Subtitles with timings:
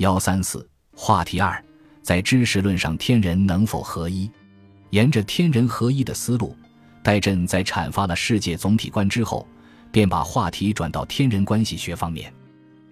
[0.00, 1.62] 幺三四话题二，
[2.00, 4.30] 在知识论上，天人能否合一？
[4.88, 6.56] 沿着天人合一的思路，
[7.02, 9.46] 戴震在阐发了世界总体观之后，
[9.92, 12.32] 便把话题转到天人关系学方面。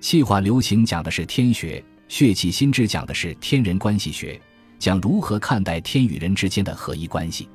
[0.00, 4.40] 气化流行讲的是天学，血气心智讲的是天人关系学，
[4.76, 7.48] 讲如何看待天与人之间的合一关系。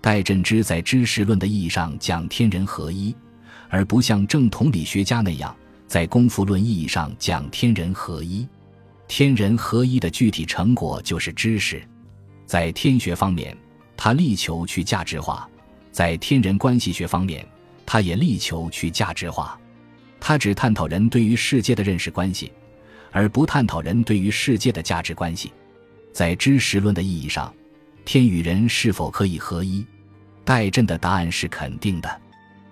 [0.00, 3.14] 戴震之在知识论的意义上讲天人合一，
[3.68, 5.54] 而不像正统理学家那样
[5.86, 8.44] 在功夫论意义上讲天人合一。
[9.08, 11.82] 天人合一的具体成果就是知识。
[12.44, 13.56] 在天学方面，
[13.96, 15.48] 他力求去价值化；
[15.90, 17.44] 在天人关系学方面，
[17.86, 19.58] 他也力求去价值化。
[20.20, 22.52] 他只探讨人对于世界的认识关系，
[23.10, 25.52] 而不探讨人对于世界的价值关系。
[26.12, 27.52] 在知识论的意义上，
[28.04, 29.84] 天与人是否可以合一？
[30.44, 32.20] 戴震的答案是肯定的。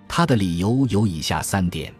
[0.07, 1.93] 他的理由有以下三点：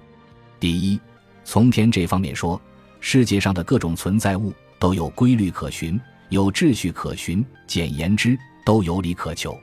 [0.60, 1.00] 第一，
[1.44, 2.62] 从天这方面说。
[3.10, 5.98] 世界上的各种存在物都有规律可循，
[6.28, 9.58] 有秩序可循，简言之，都有理可求。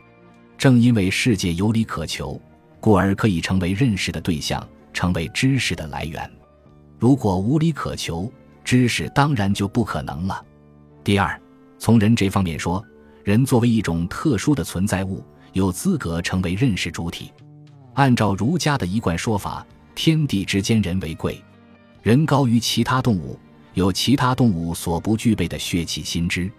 [0.57, 2.41] 正因为世界有理可求，
[2.81, 6.27] 故而可以成为认识的对象，成为知识的来源。
[6.99, 8.33] 如果无理可求，
[8.65, 10.43] 知识当然就不可能了。
[11.05, 11.39] 第二，
[11.79, 12.83] 从人这方面说，
[13.25, 17.31] 人作为一种特殊的存在物，有资格成为认识主体。
[17.93, 21.39] 按照儒家的一贯说法，天地之间，人为贵。
[22.05, 23.41] 人高于其他动物，
[23.73, 26.51] 有其他动物所不具备的血气心知。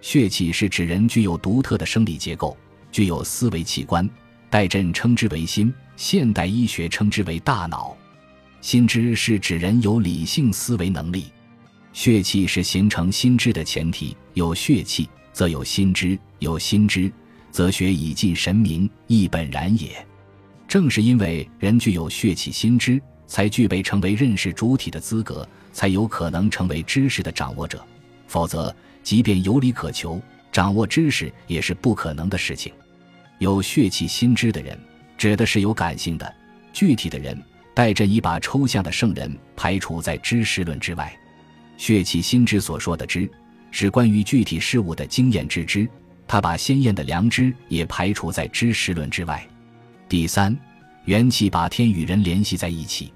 [0.00, 2.56] 血气是指人具有独特的生理结构，
[2.92, 4.08] 具有思维器官。
[4.48, 7.96] 戴震称之为心，现代医学称之为大脑。
[8.60, 11.24] 心知是指人有理性思维能力。
[11.92, 17.10] 血气是形成心知的前提，有血气则有心知，有心知
[17.50, 20.06] 则学以尽神明，亦本然也。
[20.68, 23.02] 正是因为人具有血气心知。
[23.26, 27.84] 才具备成为认识主体的资格，才有可能成为知识的掌握者。
[28.26, 30.20] 否则，即便有理可求，
[30.52, 32.72] 掌握知识也是不可能的事情。
[33.38, 34.78] 有血气心知的人，
[35.16, 36.34] 指的是有感性的、
[36.72, 37.40] 具体的人。
[37.74, 41.12] 戴震已把抽象的圣人排除在知识论之外。
[41.76, 43.28] 血气心知所说的知，
[43.72, 45.88] 是关于具体事物的经验之知。
[46.26, 49.44] 他把鲜艳的良知也排除在知识论之外。
[50.08, 50.56] 第三。
[51.06, 53.12] 元气把天与人联系在一起，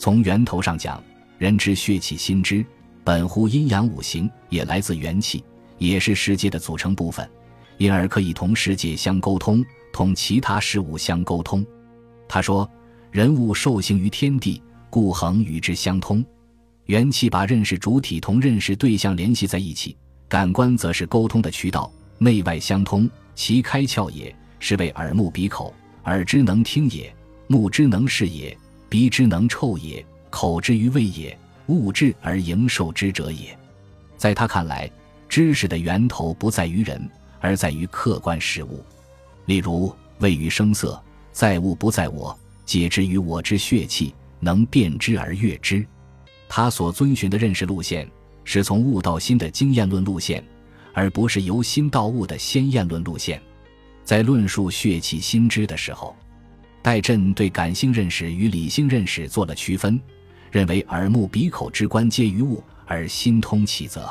[0.00, 0.98] 从源头上讲，
[1.36, 2.64] 人之血气心知
[3.04, 5.44] 本乎阴阳五行，也来自元气，
[5.76, 7.28] 也是世界的组成部分，
[7.76, 9.62] 因而可以同世界相沟通，
[9.92, 11.62] 同其他事物相沟通。
[12.26, 12.66] 他说
[13.12, 16.24] ：“人物受形于天地，故恒与之相通。
[16.86, 19.94] 元气把认识主体同认识对象联系在一起，
[20.30, 25.74] 感官则是沟通的渠道，内外相通，其开窍也是为耳目鼻口，
[26.04, 27.14] 耳之能听也。”
[27.48, 28.56] 目之能视也，
[28.90, 33.56] 鼻之能臭也，口之于味也，物质而营受之者也。
[34.16, 34.90] 在他看来，
[35.28, 37.08] 知识的源头不在于人，
[37.38, 38.84] 而在于客观事物。
[39.46, 41.00] 例如，味于声色，
[41.30, 42.36] 在物不在我，
[42.66, 45.86] 皆之于我之血气，能辨之而悦之。
[46.48, 48.10] 他所遵循的认识路线，
[48.42, 50.44] 是从物到心的经验论路线，
[50.92, 53.40] 而不是由心到物的先验论路线。
[54.02, 56.16] 在论述血气心知的时候。
[56.82, 60.00] 戴震对感性认识与理性认识做了区分，
[60.50, 64.08] 认为耳目鼻口之观皆于物，而心通其则。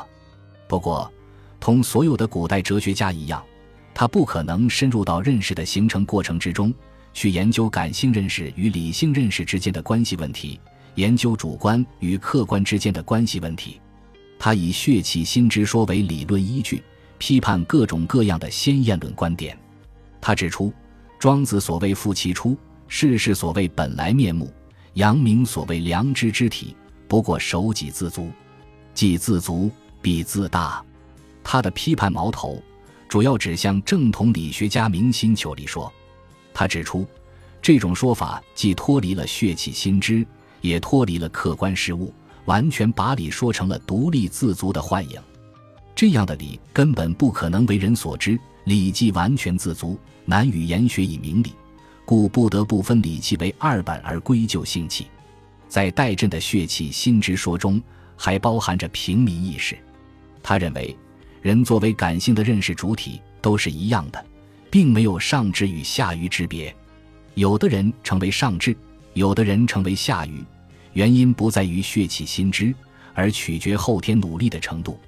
[0.68, 1.12] 不过，
[1.60, 3.44] 同所有的古代哲学家一样，
[3.92, 6.72] 他不可能深入到认识的形成过程之中
[7.12, 10.60] 去研究感性认识与理性认识之间的关系问题，
[10.94, 13.82] 研究主观与客观之间的关系问题。
[14.38, 16.84] 他以血气心之说为理论依据，
[17.18, 19.58] 批判各种各样的先验论观点。
[20.22, 20.72] 他指出。
[21.20, 22.58] 庄子所谓“复其初”，
[22.88, 24.50] 世事所谓“本来面目”，
[24.96, 26.74] 阳明所谓“良知之体”，
[27.10, 28.32] 不过守己自足，
[28.94, 29.70] 既自足
[30.02, 30.82] 必自大。
[31.44, 32.64] 他的批判矛头
[33.10, 35.92] 主要指向正统理学家明心求理说。
[36.54, 37.06] 他指出，
[37.62, 40.26] 这种说法既脱离了血气心知，
[40.62, 42.14] 也脱离了客观事物，
[42.46, 45.20] 完全把理说成了独立自足的幻影。
[45.94, 49.98] 这样的理根本不可能为人所知，礼记完全自足。
[50.26, 51.54] 难与言学以明理，
[52.06, 55.08] 故不得不分礼气为二本而归咎性气。
[55.68, 57.82] 在戴震的血气心之说中，
[58.16, 59.76] 还包含着平民意识。
[60.44, 60.96] 他认为，
[61.42, 64.24] 人作为感性的认识主体都是一样的，
[64.70, 66.72] 并没有上智与下愚之别。
[67.34, 68.78] 有的人成为上智，
[69.16, 70.44] 有的人成为下愚，
[70.94, 72.72] 原因不在于血气心知，
[73.16, 75.00] 而取决后天努力的程度。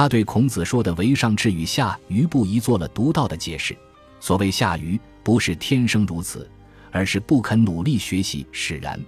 [0.00, 3.76] 他对孔子说的“为上智与下愚不一”做了独到的解释。
[4.18, 6.50] 所谓下愚，不是天生如此，
[6.90, 8.98] 而是不肯努力学习使然。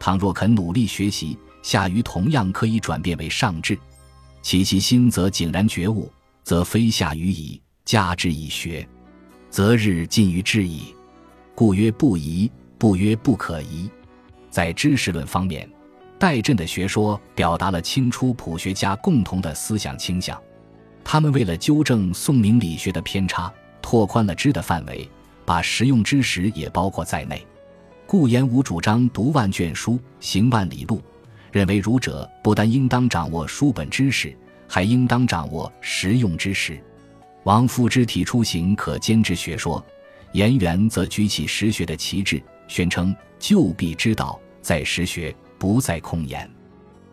[0.00, 3.78] 倘若肯努力学习，下愚同样可以转变为上智。
[4.40, 6.10] 其其心则井然觉悟，
[6.42, 7.60] 则非下愚矣。
[7.84, 8.88] 加之以学，
[9.50, 10.94] 则日进于智矣。
[11.54, 13.86] 故曰不疑，不曰不可疑。
[14.48, 15.70] 在知识论方面，
[16.18, 20.40] 戴震的学说表达了清初普学家共同的思想倾向。
[21.04, 25.08] 他们为了纠正宋明理学的偏差，拓宽了知的范围，
[25.46, 27.46] 把实用知识也包括在内。
[28.04, 31.00] 顾炎武主张读万卷书，行万里路，
[31.52, 34.36] 认为儒者不但应当掌握书本知识，
[34.66, 36.82] 还应当掌握实用知识。
[37.44, 39.82] 王夫之提出行可兼之学说，
[40.32, 46.48] 颜元则举起实学的旗帜，宣称就必之道在实学，不在空言。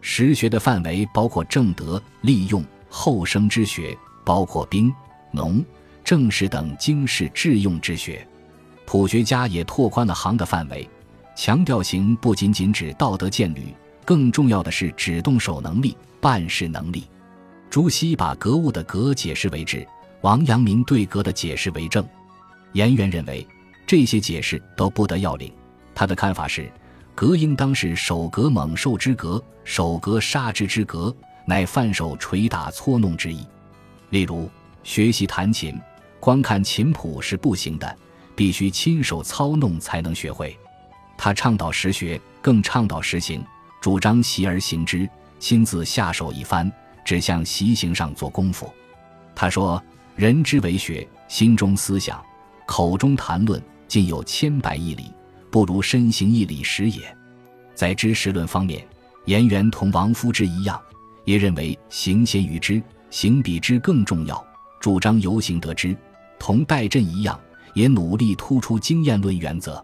[0.01, 4.93] 实学的范围包括正德、利用、后生之学，包括兵、
[5.31, 5.63] 农、
[6.03, 8.25] 政事等经世致用之学。
[8.85, 10.87] 普学家也拓宽了行的范围，
[11.35, 13.73] 强调行不仅仅指道德建履，
[14.05, 17.05] 更重要的是指动手能力、办事能力。
[17.69, 19.85] 朱熹把格物的格解释为智。
[20.21, 22.03] 王阳明对格的解释为正，
[22.73, 23.45] 颜渊认为
[23.85, 25.53] 这些解释都不得要领。
[25.93, 26.71] 他的看法是，
[27.15, 31.15] 格应当是手格猛兽之格，手格杀之之格，
[31.45, 33.47] 乃犯手捶打搓弄之意。
[34.09, 34.49] 例如，
[34.83, 35.79] 学习弹琴，
[36.19, 37.97] 光看琴谱是不行的，
[38.35, 40.55] 必须亲手操弄才能学会。
[41.17, 43.43] 他倡导实学，更倡导实行，
[43.81, 45.09] 主张习而行之，
[45.39, 46.71] 亲自下手一番，
[47.03, 48.69] 只向习行上做功夫。
[49.33, 49.81] 他说。
[50.15, 52.23] 人之为学，心中思想，
[52.65, 55.11] 口中谈论，尽有千百亿里，
[55.55, 57.01] 不如身行一礼时也。
[57.73, 58.85] 在知识论方面，
[59.23, 60.77] 颜元同王夫之一样，
[61.23, 64.45] 也认为行先于知，行比知更重要，
[64.81, 65.95] 主张由行得知。
[66.37, 67.39] 同戴震一样，
[67.73, 69.81] 也努力突出经验论原则。